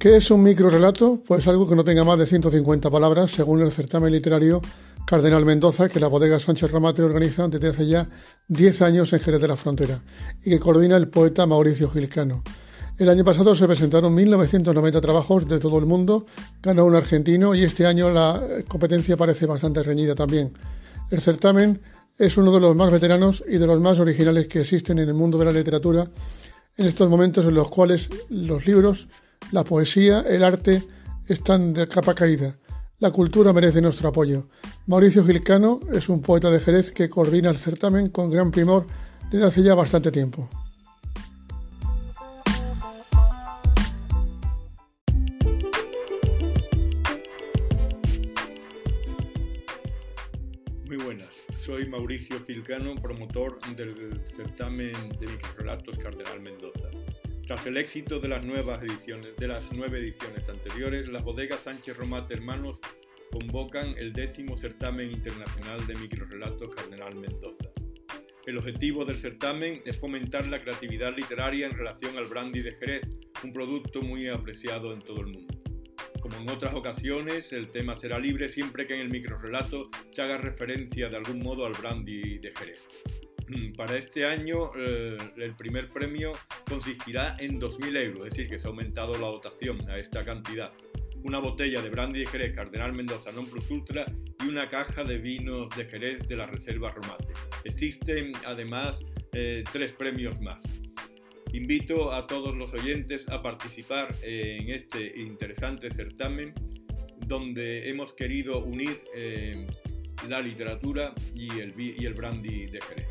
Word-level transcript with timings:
¿Qué 0.00 0.16
es 0.16 0.30
un 0.30 0.42
microrelato? 0.42 1.22
Pues 1.26 1.46
algo 1.46 1.68
que 1.68 1.76
no 1.76 1.84
tenga 1.84 2.04
más 2.04 2.18
de 2.18 2.24
150 2.24 2.90
palabras, 2.90 3.32
según 3.32 3.60
el 3.60 3.70
certamen 3.70 4.10
literario 4.10 4.62
Cardenal 5.04 5.44
Mendoza, 5.44 5.90
que 5.90 6.00
la 6.00 6.06
bodega 6.06 6.40
Sánchez 6.40 6.72
Ramate 6.72 7.02
organiza 7.02 7.48
desde 7.48 7.68
hace 7.68 7.86
ya 7.86 8.08
10 8.48 8.80
años 8.80 9.12
en 9.12 9.20
Jerez 9.20 9.42
de 9.42 9.48
la 9.48 9.56
Frontera 9.56 10.00
y 10.42 10.48
que 10.48 10.58
coordina 10.58 10.96
el 10.96 11.08
poeta 11.08 11.46
Mauricio 11.46 11.90
Gilcano. 11.90 12.42
El 12.96 13.10
año 13.10 13.26
pasado 13.26 13.54
se 13.54 13.66
presentaron 13.66 14.16
1.990 14.16 15.02
trabajos 15.02 15.46
de 15.46 15.58
todo 15.58 15.78
el 15.78 15.84
mundo, 15.84 16.24
ganó 16.62 16.86
un 16.86 16.94
argentino 16.94 17.54
y 17.54 17.64
este 17.64 17.84
año 17.84 18.08
la 18.08 18.42
competencia 18.68 19.18
parece 19.18 19.44
bastante 19.44 19.82
reñida 19.82 20.14
también. 20.14 20.54
El 21.10 21.20
certamen 21.20 21.78
es 22.16 22.38
uno 22.38 22.54
de 22.54 22.60
los 22.60 22.74
más 22.74 22.90
veteranos 22.90 23.44
y 23.46 23.58
de 23.58 23.66
los 23.66 23.78
más 23.78 23.98
originales 23.98 24.48
que 24.48 24.60
existen 24.60 24.98
en 24.98 25.08
el 25.08 25.14
mundo 25.14 25.36
de 25.36 25.44
la 25.44 25.52
literatura 25.52 26.08
en 26.78 26.86
estos 26.86 27.10
momentos 27.10 27.44
en 27.44 27.52
los 27.52 27.68
cuales 27.68 28.08
los 28.30 28.64
libros, 28.66 29.06
la 29.52 29.64
poesía, 29.64 30.20
el 30.20 30.44
arte 30.44 30.82
están 31.26 31.72
de 31.72 31.88
capa 31.88 32.14
caída. 32.14 32.56
La 32.98 33.10
cultura 33.10 33.52
merece 33.52 33.80
nuestro 33.80 34.08
apoyo. 34.08 34.46
Mauricio 34.86 35.24
Gilcano 35.24 35.80
es 35.92 36.08
un 36.08 36.20
poeta 36.20 36.50
de 36.50 36.60
Jerez 36.60 36.92
que 36.92 37.08
coordina 37.08 37.50
el 37.50 37.56
certamen 37.56 38.10
con 38.10 38.30
gran 38.30 38.50
primor 38.50 38.86
desde 39.30 39.46
hace 39.46 39.62
ya 39.62 39.74
bastante 39.74 40.10
tiempo. 40.10 40.48
soy 51.70 51.86
Mauricio 51.86 52.44
Gilcano, 52.44 52.96
promotor 52.96 53.60
del 53.76 54.20
certamen 54.34 54.92
de 55.20 55.26
microrelatos 55.28 55.96
Cardenal 55.98 56.40
Mendoza. 56.40 56.99
Tras 57.50 57.66
el 57.66 57.78
éxito 57.78 58.20
de 58.20 58.28
las 58.28 58.44
nuevas 58.44 58.80
ediciones, 58.80 59.36
de 59.36 59.48
las 59.48 59.72
nueve 59.72 59.98
ediciones 59.98 60.48
anteriores, 60.48 61.08
las 61.08 61.24
bodegas 61.24 61.58
Sánchez 61.58 61.96
Romate 61.96 62.34
Hermanos 62.34 62.78
convocan 63.32 63.92
el 63.98 64.12
décimo 64.12 64.56
certamen 64.56 65.10
internacional 65.10 65.84
de 65.84 65.96
microrelatos 65.96 66.72
Cardenal 66.72 67.16
Mendoza. 67.16 67.68
El 68.46 68.56
objetivo 68.56 69.04
del 69.04 69.16
certamen 69.16 69.82
es 69.84 69.98
fomentar 69.98 70.46
la 70.46 70.62
creatividad 70.62 71.12
literaria 71.16 71.66
en 71.66 71.72
relación 71.72 72.16
al 72.16 72.26
brandy 72.26 72.60
de 72.60 72.70
Jerez, 72.70 73.02
un 73.42 73.52
producto 73.52 74.00
muy 74.00 74.28
apreciado 74.28 74.92
en 74.92 75.00
todo 75.00 75.22
el 75.22 75.32
mundo. 75.32 75.52
Como 76.20 76.36
en 76.36 76.50
otras 76.50 76.72
ocasiones, 76.72 77.52
el 77.52 77.72
tema 77.72 77.98
será 77.98 78.20
libre 78.20 78.48
siempre 78.48 78.86
que 78.86 78.94
en 78.94 79.00
el 79.00 79.10
microrelato 79.10 79.90
se 80.12 80.22
haga 80.22 80.38
referencia 80.38 81.08
de 81.08 81.16
algún 81.16 81.40
modo 81.40 81.66
al 81.66 81.72
brandy 81.72 82.38
de 82.38 82.52
Jerez. 82.52 82.86
Para 83.76 83.96
este 83.96 84.26
año 84.26 84.70
eh, 84.76 85.16
el 85.36 85.54
primer 85.56 85.90
premio 85.90 86.32
consistirá 86.68 87.36
en 87.38 87.60
2.000 87.60 88.02
euros, 88.04 88.26
es 88.26 88.34
decir, 88.34 88.48
que 88.48 88.58
se 88.58 88.66
ha 88.66 88.70
aumentado 88.70 89.12
la 89.14 89.26
dotación 89.28 89.88
a 89.88 89.98
esta 89.98 90.24
cantidad. 90.24 90.72
Una 91.22 91.38
botella 91.38 91.82
de 91.82 91.90
brandy 91.90 92.20
de 92.20 92.26
Jerez 92.26 92.54
Cardenal 92.54 92.94
Mendoza 92.94 93.30
Non 93.32 93.44
Plus 93.44 93.70
Ultra 93.70 94.06
y 94.42 94.48
una 94.48 94.70
caja 94.70 95.04
de 95.04 95.18
vinos 95.18 95.68
de 95.76 95.84
Jerez 95.84 96.26
de 96.26 96.36
la 96.36 96.46
Reserva 96.46 96.90
Romate. 96.90 97.34
Existen 97.64 98.32
además 98.46 98.98
eh, 99.32 99.62
tres 99.70 99.92
premios 99.92 100.40
más. 100.40 100.62
Invito 101.52 102.12
a 102.12 102.26
todos 102.26 102.56
los 102.56 102.72
oyentes 102.72 103.28
a 103.28 103.42
participar 103.42 104.14
en 104.22 104.70
este 104.70 105.12
interesante 105.20 105.90
certamen 105.90 106.54
donde 107.26 107.88
hemos 107.88 108.12
querido 108.14 108.64
unir 108.64 108.96
eh, 109.14 109.66
la 110.28 110.40
literatura 110.40 111.12
y 111.34 111.60
el, 111.60 111.74
y 111.78 112.04
el 112.04 112.14
brandy 112.14 112.66
de 112.66 112.80
Jerez. 112.80 113.08